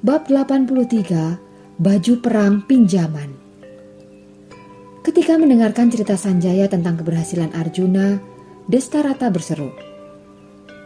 Bab 0.00 0.32
83 0.32 1.76
Baju 1.76 2.14
Perang 2.24 2.64
Pinjaman 2.64 3.36
Ketika 5.04 5.36
mendengarkan 5.36 5.92
cerita 5.92 6.16
Sanjaya 6.16 6.72
tentang 6.72 6.96
keberhasilan 6.96 7.52
Arjuna, 7.52 8.16
Destarata 8.64 9.28
berseru. 9.28 9.68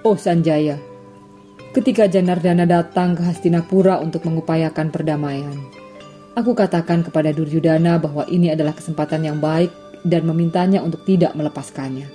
Oh 0.02 0.18
Sanjaya, 0.18 0.82
ketika 1.70 2.10
Janardana 2.10 2.66
datang 2.66 3.14
ke 3.14 3.22
Hastinapura 3.22 4.02
untuk 4.02 4.26
mengupayakan 4.26 4.90
perdamaian, 4.90 5.62
aku 6.34 6.50
katakan 6.58 7.06
kepada 7.06 7.30
Duryudana 7.30 8.02
bahwa 8.02 8.26
ini 8.26 8.50
adalah 8.50 8.74
kesempatan 8.74 9.30
yang 9.30 9.38
baik 9.38 9.70
dan 10.02 10.26
memintanya 10.26 10.82
untuk 10.82 11.06
tidak 11.06 11.38
melepaskannya. 11.38 12.10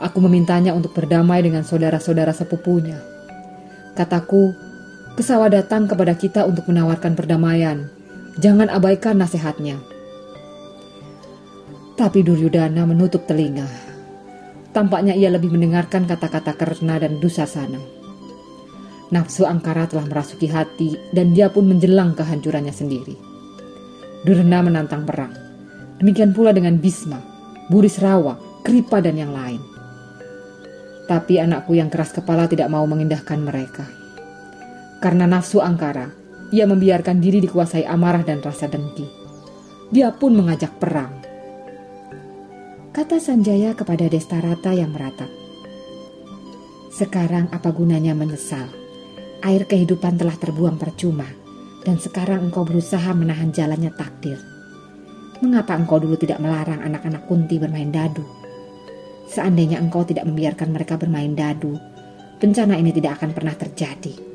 Aku 0.00 0.16
memintanya 0.24 0.72
untuk 0.72 0.96
berdamai 0.96 1.44
dengan 1.44 1.60
saudara-saudara 1.60 2.32
sepupunya. 2.32 3.04
Kataku, 3.92 4.63
Kesawa 5.14 5.46
datang 5.46 5.86
kepada 5.86 6.18
kita 6.18 6.42
untuk 6.42 6.66
menawarkan 6.66 7.14
perdamaian. 7.14 7.86
Jangan 8.42 8.66
abaikan 8.66 9.14
nasihatnya. 9.22 9.78
Tapi 11.94 12.26
Duryudana 12.26 12.82
menutup 12.82 13.22
telinga. 13.22 13.62
Tampaknya 14.74 15.14
ia 15.14 15.30
lebih 15.30 15.54
mendengarkan 15.54 16.10
kata-kata 16.10 16.58
Karna 16.58 16.98
dan 16.98 17.22
Dusasana. 17.22 17.78
Nafsu 19.14 19.46
Angkara 19.46 19.86
telah 19.86 20.02
merasuki 20.02 20.50
hati 20.50 20.98
dan 21.14 21.30
dia 21.30 21.46
pun 21.46 21.70
menjelang 21.70 22.18
kehancurannya 22.18 22.74
sendiri. 22.74 23.14
Durna 24.26 24.66
menantang 24.66 25.06
perang. 25.06 25.30
Demikian 26.02 26.34
pula 26.34 26.50
dengan 26.50 26.74
Bisma, 26.82 27.22
Burisrawa, 27.70 28.34
Kripa 28.66 28.98
dan 28.98 29.14
yang 29.14 29.30
lain. 29.30 29.62
Tapi 31.06 31.38
anakku 31.38 31.78
yang 31.78 31.86
keras 31.86 32.10
kepala 32.10 32.50
tidak 32.50 32.66
mau 32.66 32.82
mengindahkan 32.82 33.38
mereka. 33.38 33.86
Karena 34.98 35.26
nafsu 35.26 35.62
angkara, 35.62 36.12
ia 36.54 36.68
membiarkan 36.70 37.18
diri 37.18 37.42
dikuasai 37.42 37.82
amarah 37.82 38.22
dan 38.22 38.38
rasa 38.38 38.70
dengki. 38.70 39.06
Dia 39.90 40.14
pun 40.14 40.38
mengajak 40.38 40.78
perang. 40.78 41.12
Kata 42.94 43.18
Sanjaya 43.18 43.74
kepada 43.74 44.06
Destarata 44.06 44.70
yang 44.70 44.94
meratap. 44.94 45.26
Sekarang 46.94 47.50
apa 47.50 47.74
gunanya 47.74 48.14
menyesal? 48.14 48.70
Air 49.42 49.66
kehidupan 49.66 50.14
telah 50.14 50.38
terbuang 50.38 50.78
percuma, 50.78 51.26
dan 51.82 51.98
sekarang 51.98 52.48
engkau 52.48 52.62
berusaha 52.62 53.10
menahan 53.12 53.50
jalannya 53.50 53.90
takdir. 53.98 54.38
Mengapa 55.42 55.74
engkau 55.74 55.98
dulu 55.98 56.14
tidak 56.14 56.38
melarang 56.38 56.80
anak-anak 56.80 57.26
kunti 57.26 57.58
bermain 57.58 57.90
dadu? 57.90 58.22
Seandainya 59.26 59.82
engkau 59.82 60.06
tidak 60.06 60.24
membiarkan 60.30 60.70
mereka 60.70 60.94
bermain 60.94 61.34
dadu, 61.34 61.74
bencana 62.38 62.78
ini 62.78 62.94
tidak 62.94 63.18
akan 63.18 63.34
pernah 63.34 63.58
terjadi. 63.58 64.33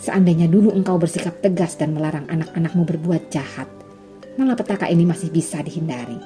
Seandainya 0.00 0.48
dulu 0.48 0.72
engkau 0.72 0.96
bersikap 0.96 1.44
tegas 1.44 1.76
dan 1.76 1.92
melarang 1.92 2.24
anak-anakmu 2.32 2.88
berbuat 2.88 3.28
jahat, 3.28 3.68
malah 4.40 4.56
petaka 4.56 4.88
ini 4.88 5.04
masih 5.04 5.28
bisa 5.28 5.60
dihindari. 5.60 6.16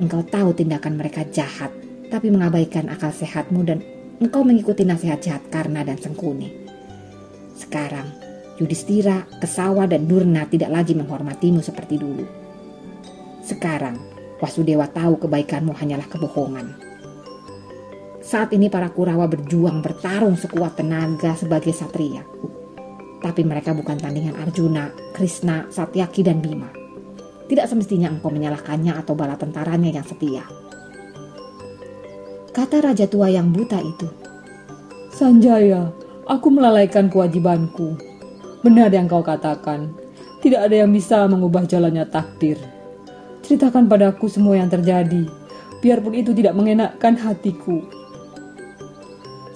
Engkau 0.00 0.24
tahu 0.24 0.56
tindakan 0.56 0.96
mereka 0.96 1.28
jahat, 1.28 1.68
tapi 2.08 2.32
mengabaikan 2.32 2.88
akal 2.88 3.12
sehatmu 3.12 3.60
dan 3.68 3.84
engkau 4.16 4.40
mengikuti 4.48 4.88
nasihat 4.88 5.20
jahat 5.20 5.44
Karna 5.52 5.84
dan 5.84 6.00
Sengkuni. 6.00 6.48
Sekarang, 7.52 8.08
Yudhistira, 8.56 9.28
Kesawa, 9.44 9.84
dan 9.84 10.08
Durna 10.08 10.48
tidak 10.48 10.72
lagi 10.72 10.96
menghormatimu 10.96 11.60
seperti 11.60 12.00
dulu. 12.00 12.24
Sekarang, 13.44 14.00
Wasudewa 14.40 14.88
tahu 14.88 15.20
kebaikanmu 15.20 15.72
hanyalah 15.76 16.08
kebohongan. 16.08 16.76
Saat 18.20 18.52
ini 18.52 18.68
para 18.68 18.92
Kurawa 18.92 19.24
berjuang 19.28 19.80
bertarung 19.80 20.36
sekuat 20.36 20.76
tenaga 20.80 21.32
sebagai 21.38 21.72
satria 21.72 22.20
tapi 23.26 23.42
mereka 23.42 23.74
bukan 23.74 23.98
tandingan 23.98 24.38
Arjuna, 24.38 24.94
Krishna, 25.10 25.66
Satyaki, 25.66 26.22
dan 26.22 26.38
Bima. 26.38 26.70
Tidak 27.50 27.66
semestinya 27.66 28.06
engkau 28.06 28.30
menyalahkannya 28.30 28.94
atau 28.94 29.18
bala 29.18 29.34
tentaranya 29.34 29.90
yang 29.98 30.06
setia. 30.06 30.46
Kata 32.54 32.86
raja 32.86 33.10
tua 33.10 33.26
yang 33.26 33.50
buta 33.50 33.82
itu. 33.82 34.06
Sanjaya, 35.10 35.90
aku 36.30 36.54
melalaikan 36.54 37.10
kewajibanku. 37.10 37.98
Benar 38.62 38.94
yang 38.94 39.10
kau 39.10 39.26
katakan. 39.26 39.90
Tidak 40.38 40.62
ada 40.62 40.86
yang 40.86 40.94
bisa 40.94 41.26
mengubah 41.26 41.66
jalannya 41.66 42.06
takdir. 42.06 42.62
Ceritakan 43.42 43.90
padaku 43.90 44.30
semua 44.30 44.54
yang 44.54 44.70
terjadi, 44.70 45.26
biarpun 45.82 46.14
itu 46.14 46.30
tidak 46.30 46.54
mengenakkan 46.54 47.18
hatiku. 47.18 47.82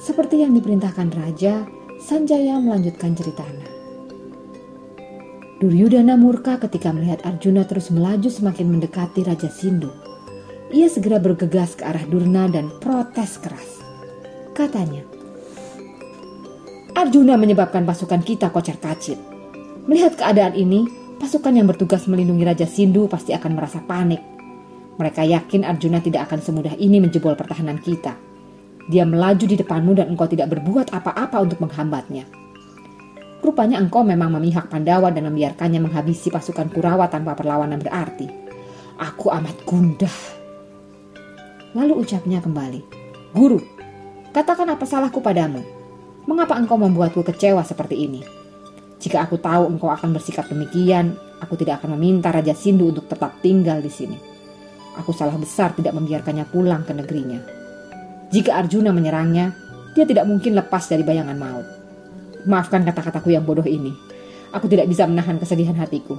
Seperti 0.02 0.42
yang 0.42 0.54
diperintahkan 0.58 1.08
raja, 1.14 1.66
Sanjaya 2.00 2.56
melanjutkan 2.56 3.12
ceritanya. 3.12 3.68
Duryudana 5.60 6.16
murka 6.16 6.56
ketika 6.56 6.88
melihat 6.88 7.20
Arjuna 7.28 7.68
terus 7.68 7.92
melaju 7.92 8.32
semakin 8.32 8.72
mendekati 8.72 9.20
Raja 9.20 9.52
Sindu. 9.52 9.92
Ia 10.72 10.88
segera 10.88 11.20
bergegas 11.20 11.76
ke 11.76 11.84
arah 11.84 12.00
Durna 12.08 12.48
dan 12.48 12.72
protes 12.80 13.36
keras. 13.36 13.84
Katanya, 14.56 15.04
Arjuna 16.96 17.36
menyebabkan 17.36 17.84
pasukan 17.84 18.24
kita 18.24 18.48
kocar 18.48 18.80
kacir. 18.80 19.20
Melihat 19.84 20.16
keadaan 20.16 20.56
ini, 20.56 20.88
pasukan 21.20 21.52
yang 21.52 21.68
bertugas 21.68 22.08
melindungi 22.08 22.48
Raja 22.48 22.64
Sindu 22.64 23.04
pasti 23.12 23.36
akan 23.36 23.52
merasa 23.52 23.84
panik. 23.84 24.24
Mereka 24.96 25.28
yakin 25.28 25.68
Arjuna 25.68 26.00
tidak 26.00 26.32
akan 26.32 26.40
semudah 26.40 26.72
ini 26.80 27.04
menjebol 27.04 27.36
pertahanan 27.36 27.76
kita. 27.76 28.29
Dia 28.90 29.06
melaju 29.06 29.46
di 29.46 29.54
depanmu 29.54 29.94
dan 29.94 30.10
engkau 30.10 30.26
tidak 30.26 30.50
berbuat 30.50 30.90
apa-apa 30.90 31.38
untuk 31.38 31.62
menghambatnya. 31.62 32.26
Rupanya 33.38 33.78
engkau 33.78 34.02
memang 34.02 34.34
memihak 34.34 34.66
Pandawa 34.66 35.14
dan 35.14 35.30
membiarkannya 35.30 35.78
menghabisi 35.78 36.28
pasukan 36.28 36.68
Kurawa 36.74 37.06
tanpa 37.06 37.38
perlawanan 37.38 37.78
berarti. 37.78 38.26
Aku 38.98 39.30
amat 39.30 39.62
gundah. 39.62 40.16
Lalu 41.72 42.02
ucapnya 42.02 42.42
kembali, 42.42 42.82
Guru, 43.30 43.62
katakan 44.34 44.74
apa 44.74 44.82
salahku 44.82 45.22
padamu? 45.22 45.62
Mengapa 46.26 46.58
engkau 46.58 46.74
membuatku 46.74 47.22
kecewa 47.22 47.62
seperti 47.62 48.10
ini? 48.10 48.20
Jika 48.98 49.22
aku 49.22 49.38
tahu 49.38 49.70
engkau 49.70 49.88
akan 49.88 50.12
bersikap 50.12 50.50
demikian, 50.50 51.14
aku 51.38 51.54
tidak 51.54 51.80
akan 51.80 51.94
meminta 51.94 52.34
Raja 52.34 52.52
Sindu 52.52 52.90
untuk 52.90 53.06
tetap 53.06 53.38
tinggal 53.38 53.78
di 53.80 53.88
sini. 53.88 54.18
Aku 54.98 55.14
salah 55.14 55.38
besar 55.38 55.72
tidak 55.78 55.94
membiarkannya 55.94 56.44
pulang 56.50 56.82
ke 56.82 56.92
negerinya. 56.92 57.59
Jika 58.30 58.54
Arjuna 58.62 58.94
menyerangnya, 58.94 59.50
dia 59.90 60.06
tidak 60.06 60.22
mungkin 60.22 60.54
lepas 60.54 60.86
dari 60.86 61.02
bayangan 61.02 61.34
maut. 61.34 61.66
Maafkan 62.46 62.86
kata-kataku 62.86 63.34
yang 63.34 63.42
bodoh 63.42 63.66
ini. 63.66 63.90
Aku 64.54 64.70
tidak 64.70 64.86
bisa 64.86 65.02
menahan 65.10 65.34
kesedihan 65.42 65.74
hatiku. 65.74 66.14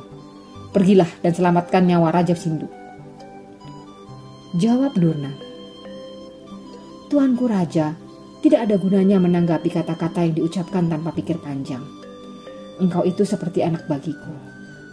Pergilah 0.75 1.08
dan 1.24 1.31
selamatkan 1.31 1.88
nyawa 1.88 2.12
Raja 2.12 2.36
Sindu. 2.36 2.68
Jawab 4.60 4.92
Durna. 5.00 5.31
Tuanku 7.08 7.48
Raja, 7.48 7.96
tidak 8.44 8.68
ada 8.68 8.75
gunanya 8.75 9.16
menanggapi 9.19 9.72
kata-kata 9.72 10.28
yang 10.28 10.36
diucapkan 10.36 10.92
tanpa 10.92 11.16
pikir 11.16 11.40
panjang. 11.40 11.84
Engkau 12.84 13.07
itu 13.07 13.24
seperti 13.24 13.64
anak 13.64 13.88
bagiku, 13.88 14.36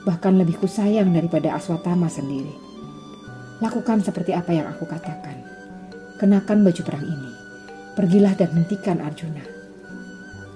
bahkan 0.06 0.38
lebih 0.38 0.58
kusayang 0.62 1.10
daripada 1.10 1.58
Aswatama 1.58 2.06
sendiri. 2.06 2.54
Lakukan 3.58 4.06
seperti 4.06 4.34
apa 4.34 4.54
yang 4.54 4.70
aku 4.70 4.86
katakan 4.86 5.57
kenakan 6.18 6.66
baju 6.66 6.82
perang 6.82 7.06
ini. 7.06 7.30
Pergilah 7.94 8.34
dan 8.34 8.50
hentikan 8.52 8.98
Arjuna. 8.98 9.42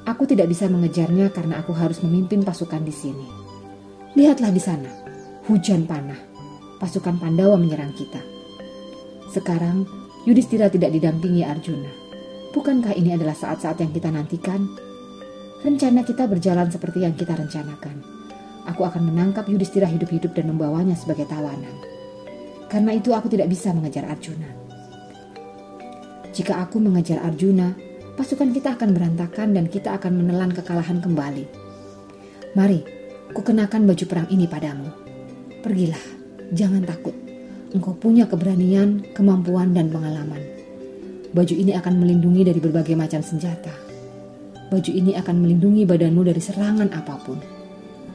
Aku 0.02 0.26
tidak 0.26 0.50
bisa 0.50 0.66
mengejarnya 0.66 1.30
karena 1.30 1.62
aku 1.62 1.70
harus 1.70 2.02
memimpin 2.02 2.42
pasukan 2.42 2.82
di 2.82 2.90
sini. 2.90 3.26
Lihatlah 4.18 4.50
di 4.50 4.58
sana, 4.58 4.90
hujan 5.46 5.86
panah. 5.86 6.18
Pasukan 6.82 7.22
Pandawa 7.22 7.54
menyerang 7.54 7.94
kita. 7.94 8.18
Sekarang 9.30 9.86
Yudhistira 10.26 10.66
tidak 10.66 10.90
didampingi 10.90 11.46
Arjuna. 11.46 11.90
Bukankah 12.50 12.98
ini 12.98 13.14
adalah 13.14 13.38
saat-saat 13.38 13.78
yang 13.78 13.94
kita 13.94 14.10
nantikan? 14.10 14.66
Rencana 15.62 16.02
kita 16.02 16.26
berjalan 16.26 16.66
seperti 16.68 17.06
yang 17.06 17.14
kita 17.14 17.38
rencanakan. 17.38 18.02
Aku 18.70 18.82
akan 18.82 19.06
menangkap 19.06 19.46
Yudhistira 19.46 19.86
hidup-hidup 19.86 20.34
dan 20.34 20.50
membawanya 20.50 20.98
sebagai 20.98 21.26
tawanan. 21.30 21.74
Karena 22.66 22.94
itu 22.94 23.14
aku 23.14 23.30
tidak 23.30 23.50
bisa 23.50 23.70
mengejar 23.70 24.06
Arjuna. 24.06 24.61
Jika 26.32 26.64
aku 26.64 26.80
mengejar 26.80 27.20
Arjuna, 27.20 27.76
pasukan 28.16 28.56
kita 28.56 28.80
akan 28.80 28.96
berantakan 28.96 29.52
dan 29.52 29.68
kita 29.68 29.92
akan 30.00 30.16
menelan 30.16 30.48
kekalahan 30.56 31.04
kembali. 31.04 31.44
Mari, 32.56 32.80
kukenakan 33.36 33.84
baju 33.84 34.04
perang 34.08 34.28
ini 34.32 34.48
padamu. 34.48 34.88
Pergilah, 35.60 36.00
jangan 36.56 36.88
takut. 36.88 37.12
Engkau 37.76 37.92
punya 37.96 38.24
keberanian, 38.24 39.04
kemampuan, 39.12 39.76
dan 39.76 39.92
pengalaman. 39.92 40.40
Baju 41.36 41.54
ini 41.56 41.76
akan 41.76 42.00
melindungi 42.00 42.48
dari 42.48 42.60
berbagai 42.60 42.96
macam 42.96 43.20
senjata. 43.20 43.72
Baju 44.72 44.92
ini 44.92 45.12
akan 45.16 45.36
melindungi 45.36 45.84
badanmu 45.84 46.32
dari 46.32 46.40
serangan 46.40 46.92
apa 46.96 47.14
pun. 47.20 47.36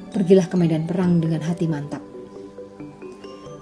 Pergilah 0.09 0.49
ke 0.49 0.57
medan 0.57 0.89
perang 0.89 1.21
dengan 1.21 1.45
hati 1.45 1.69
mantap 1.69 2.01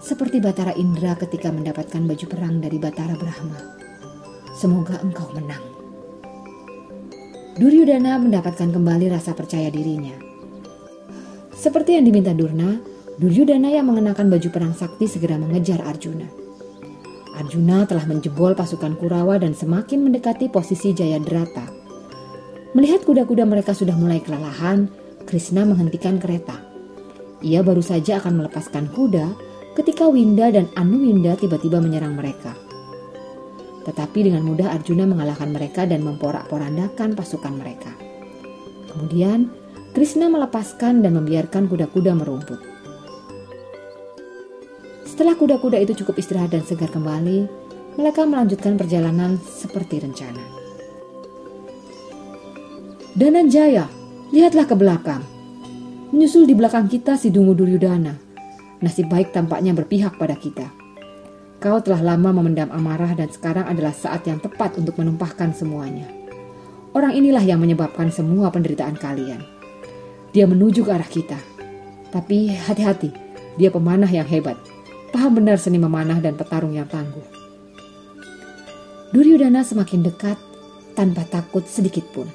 seperti 0.06 0.38
Batara 0.38 0.69
Indra 0.78 1.18
ketika 1.18 1.50
mendapatkan 1.50 1.98
baju 2.06 2.25
perang 2.30 2.62
dari 2.62 2.78
Batara 2.78 3.18
Brahma. 3.18 3.85
Semoga 4.56 5.04
engkau 5.04 5.28
menang. 5.36 5.60
Duryudana 7.60 8.16
mendapatkan 8.16 8.72
kembali 8.72 9.12
rasa 9.12 9.36
percaya 9.36 9.68
dirinya. 9.68 10.16
Seperti 11.52 12.00
yang 12.00 12.07
diminta 12.07 12.31
Durna, 12.31 12.80
Duryudana 13.19 13.68
yang 13.68 13.92
mengenakan 13.92 14.31
baju 14.31 14.48
perang 14.52 14.72
sakti 14.72 15.12
segera 15.12 15.36
mengejar 15.36 15.84
Arjuna. 15.84 16.28
Arjuna 17.36 17.84
telah 17.84 18.07
menjebol 18.07 18.56
pasukan 18.56 18.96
Kurawa 18.96 19.36
dan 19.36 19.52
semakin 19.52 20.07
mendekati 20.07 20.48
posisi 20.48 20.96
Jayadrata. 20.96 21.68
Melihat 22.75 23.04
kuda-kuda 23.04 23.44
mereka 23.44 23.75
sudah 23.75 23.96
mulai 23.96 24.24
kelelahan, 24.24 24.88
Krishna 25.28 25.68
menghentikan 25.68 26.16
kereta. 26.16 26.60
Ia 27.44 27.60
baru 27.60 27.84
saja 27.84 28.24
akan 28.24 28.40
melepaskan 28.40 28.88
kuda 28.92 29.36
ketika 29.75 30.07
Winda 30.07 30.48
dan 30.48 30.72
Anu 30.80 31.04
Winda 31.04 31.36
tiba-tiba 31.36 31.84
menyerang 31.84 32.16
mereka. 32.16 32.65
Tetapi 33.86 34.20
dengan 34.26 34.42
mudah 34.42 34.74
Arjuna 34.74 35.06
mengalahkan 35.06 35.54
mereka 35.54 35.86
dan 35.86 36.02
memporak-porandakan 36.02 37.14
pasukan 37.14 37.54
mereka. 37.54 37.94
Kemudian, 38.90 39.54
Krishna 39.94 40.28
melepaskan 40.28 41.06
dan 41.06 41.16
membiarkan 41.16 41.70
kuda-kuda 41.70 42.18
merumput. 42.18 42.60
Setelah 45.06 45.38
kuda-kuda 45.38 45.80
itu 45.80 45.96
cukup 46.04 46.20
istirahat 46.20 46.52
dan 46.52 46.66
segar 46.66 46.92
kembali, 46.92 47.48
mereka 47.96 48.28
melanjutkan 48.28 48.76
perjalanan 48.76 49.40
seperti 49.40 50.04
rencana. 50.04 50.44
Dananjaya, 53.16 53.88
lihatlah 54.36 54.68
ke 54.68 54.76
belakang. 54.76 55.24
Menyusul 56.12 56.44
di 56.44 56.58
belakang 56.58 56.92
kita 56.92 57.16
si 57.16 57.31
Dungu 57.31 57.56
Duryudana 57.56 58.26
nasib 58.86 59.10
baik 59.10 59.34
tampaknya 59.34 59.74
berpihak 59.74 60.14
pada 60.22 60.38
kita. 60.38 60.70
Kau 61.63 61.80
telah 61.80 62.04
lama 62.04 62.36
memendam 62.36 62.68
amarah 62.69 63.16
dan 63.16 63.31
sekarang 63.31 63.66
adalah 63.66 63.96
saat 63.96 64.28
yang 64.28 64.44
tepat 64.44 64.75
untuk 64.75 65.00
menumpahkan 65.00 65.56
semuanya. 65.56 66.06
Orang 66.96 67.16
inilah 67.16 67.44
yang 67.44 67.60
menyebabkan 67.60 68.12
semua 68.12 68.52
penderitaan 68.52 68.96
kalian. 68.96 69.44
Dia 70.36 70.48
menuju 70.48 70.84
ke 70.84 70.92
arah 70.92 71.07
kita. 71.07 71.40
Tapi 72.12 72.52
hati-hati, 72.56 73.12
dia 73.56 73.72
pemanah 73.72 74.07
yang 74.07 74.28
hebat. 74.28 74.56
Paham 75.12 75.40
benar 75.40 75.60
seni 75.60 75.80
memanah 75.80 76.19
dan 76.19 76.36
petarung 76.36 76.75
yang 76.75 76.88
tangguh. 76.88 77.24
Duryudana 79.16 79.63
semakin 79.63 80.04
dekat 80.04 80.36
tanpa 80.92 81.24
takut 81.28 81.63
sedikit 81.68 82.04
pun. 82.12 82.28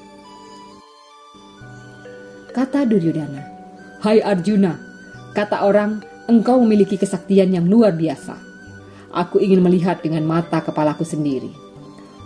Kata 2.56 2.88
Duryudana, 2.88 3.44
Hai 4.00 4.24
Arjuna, 4.24 4.80
kata 5.36 5.60
orang 5.64 6.00
engkau 6.24 6.56
memiliki 6.64 6.96
kesaktian 6.96 7.52
yang 7.52 7.68
luar 7.68 7.92
biasa. 7.92 8.49
Aku 9.10 9.42
ingin 9.42 9.58
melihat 9.58 9.98
dengan 9.98 10.22
mata 10.22 10.62
kepalaku 10.62 11.02
sendiri. 11.02 11.50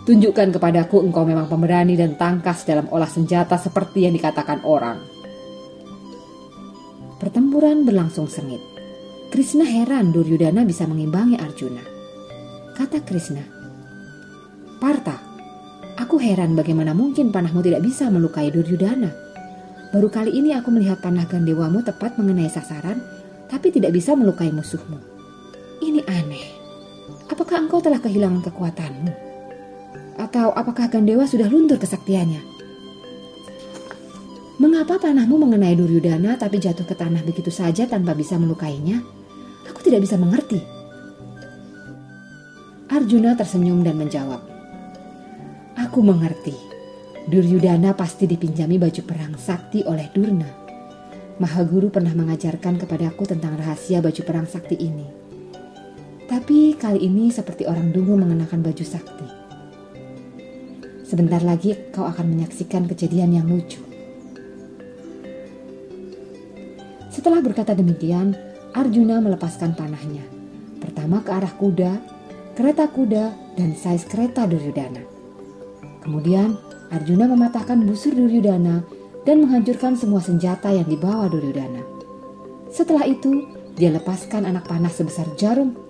Tunjukkan 0.05 0.53
kepadaku 0.53 1.01
engkau 1.01 1.25
memang 1.25 1.49
pemberani 1.49 1.97
dan 1.97 2.13
tangkas 2.13 2.61
dalam 2.61 2.85
olah 2.93 3.09
senjata 3.09 3.57
seperti 3.57 4.05
yang 4.05 4.13
dikatakan 4.13 4.61
orang. 4.61 5.01
Pertempuran 7.17 7.89
berlangsung 7.89 8.29
sengit. 8.29 8.61
Krishna 9.33 9.65
heran 9.65 10.13
Duryudana 10.13 10.61
bisa 10.61 10.85
mengimbangi 10.85 11.41
Arjuna. 11.41 11.81
Kata 12.77 13.01
Krishna, 13.01 13.41
Parta, 14.77 15.17
aku 15.97 16.21
heran 16.21 16.53
bagaimana 16.53 16.93
mungkin 16.93 17.33
panahmu 17.33 17.65
tidak 17.65 17.81
bisa 17.81 18.05
melukai 18.13 18.53
Duryudana. 18.53 19.09
Baru 19.89 20.13
kali 20.13 20.37
ini 20.37 20.53
aku 20.53 20.69
melihat 20.69 21.01
panah 21.01 21.25
gandewamu 21.25 21.81
tepat 21.81 22.19
mengenai 22.21 22.51
sasaran 22.51 23.01
tapi 23.49 23.73
tidak 23.73 23.89
bisa 23.89 24.13
melukai 24.13 24.53
musuhmu. 24.53 25.01
Ini 25.81 26.05
aneh. 26.05 26.64
Apakah 27.29 27.65
engkau 27.65 27.81
telah 27.81 28.01
kehilangan 28.01 28.41
kekuatanmu? 28.45 29.11
Atau 30.15 30.55
apakah 30.55 30.89
Gandewa 30.89 31.27
sudah 31.27 31.45
luntur 31.51 31.77
kesaktiannya? 31.77 32.41
Mengapa 34.55 34.95
panahmu 34.95 35.35
mengenai 35.35 35.75
Duryudana 35.75 36.39
tapi 36.39 36.63
jatuh 36.63 36.87
ke 36.87 36.95
tanah 36.95 37.27
begitu 37.27 37.51
saja 37.51 37.83
tanpa 37.85 38.15
bisa 38.15 38.39
melukainya? 38.39 39.03
Aku 39.67 39.83
tidak 39.83 40.07
bisa 40.07 40.15
mengerti. 40.15 40.63
Arjuna 42.87 43.35
tersenyum 43.35 43.83
dan 43.83 43.99
menjawab, 43.99 44.39
Aku 45.75 45.99
mengerti. 45.99 46.55
Duryudana 47.27 47.91
pasti 47.91 48.23
dipinjami 48.23 48.79
baju 48.79 49.01
perang 49.03 49.35
sakti 49.35 49.83
oleh 49.83 50.07
Durna. 50.15 50.47
Mahaguru 51.35 51.91
pernah 51.91 52.15
mengajarkan 52.15 52.79
kepadaku 52.79 53.27
tentang 53.27 53.59
rahasia 53.59 53.99
baju 53.99 54.21
perang 54.23 54.47
sakti 54.47 54.79
ini. 54.79 55.24
Tapi 56.25 56.73
kali 56.73 57.05
ini 57.05 57.29
seperti 57.29 57.69
orang 57.69 57.93
dulu 57.93 58.17
mengenakan 58.17 58.65
baju 58.65 58.81
sakti. 58.81 59.27
Sebentar 61.05 61.37
lagi 61.45 61.77
kau 61.93 62.01
akan 62.01 62.33
menyaksikan 62.33 62.89
kejadian 62.89 63.37
yang 63.37 63.45
lucu. 63.45 63.77
Setelah 67.13 67.45
berkata 67.45 67.77
demikian, 67.77 68.33
Arjuna 68.73 69.21
melepaskan 69.21 69.77
panahnya. 69.77 70.25
Pertama 70.81 71.21
ke 71.21 71.29
arah 71.29 71.53
kuda, 71.53 72.01
kereta 72.57 72.89
kuda, 72.89 73.53
dan 73.53 73.77
sais 73.77 74.01
kereta 74.09 74.49
Duryudana. 74.49 75.05
Kemudian 76.01 76.57
Arjuna 76.89 77.29
mematahkan 77.29 77.85
busur 77.85 78.17
Duryudana 78.17 78.81
dan 79.29 79.45
menghancurkan 79.45 79.93
semua 79.93 80.25
senjata 80.25 80.73
yang 80.73 80.89
dibawa 80.89 81.29
Duryudana. 81.29 81.85
Setelah 82.73 83.05
itu, 83.05 83.45
dia 83.77 83.93
lepaskan 83.93 84.49
anak 84.49 84.65
panah 84.65 84.91
sebesar 84.91 85.29
jarum 85.37 85.84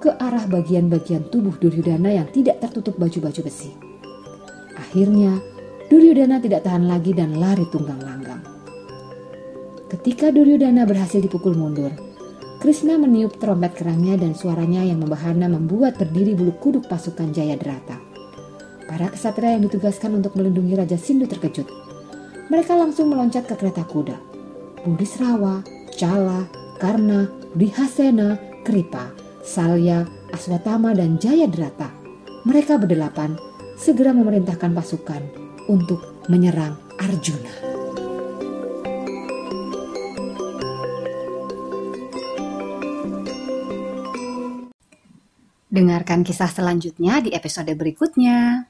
ke 0.00 0.16
arah 0.16 0.48
bagian-bagian 0.48 1.28
tubuh 1.28 1.52
Duryudana 1.60 2.10
yang 2.10 2.26
tidak 2.32 2.64
tertutup 2.64 2.96
baju-baju 2.96 3.40
besi. 3.44 3.76
Akhirnya, 4.80 5.36
Duryudana 5.92 6.40
tidak 6.40 6.64
tahan 6.64 6.88
lagi 6.88 7.12
dan 7.12 7.36
lari 7.36 7.68
tunggang 7.68 8.00
langgang. 8.00 8.40
Ketika 9.92 10.32
Duryudana 10.32 10.88
berhasil 10.88 11.20
dipukul 11.20 11.52
mundur, 11.52 11.92
Krishna 12.64 12.96
meniup 12.96 13.36
trompet 13.36 13.76
kerangnya 13.76 14.16
dan 14.16 14.32
suaranya 14.32 14.84
yang 14.84 15.04
membahana 15.04 15.52
membuat 15.52 16.00
berdiri 16.00 16.32
bulu 16.32 16.56
kuduk 16.56 16.88
pasukan 16.88 17.32
Jayadrata. 17.36 18.00
Para 18.88 19.12
kesatria 19.12 19.54
yang 19.54 19.68
ditugaskan 19.68 20.18
untuk 20.18 20.34
melindungi 20.34 20.74
Raja 20.74 20.98
Sindu 20.98 21.28
terkejut 21.28 21.90
mereka 22.50 22.74
langsung 22.74 23.14
meloncat 23.14 23.46
ke 23.46 23.54
kereta 23.54 23.86
kuda. 23.86 24.18
Budisrawa, 24.82 25.62
Cala, 25.94 26.50
Karna, 26.82 27.30
Dihasena, 27.54 28.34
Kripa, 28.66 29.14
Salya, 29.40 30.06
Aswatama, 30.30 30.94
dan 30.94 31.18
Jayadrata. 31.18 31.90
Mereka 32.46 32.80
berdelapan 32.80 33.36
segera 33.76 34.14
memerintahkan 34.16 34.72
pasukan 34.72 35.22
untuk 35.68 36.24
menyerang 36.28 36.76
Arjuna. 37.00 37.52
Dengarkan 45.70 46.26
kisah 46.26 46.50
selanjutnya 46.50 47.22
di 47.22 47.30
episode 47.30 47.70
berikutnya. 47.78 48.69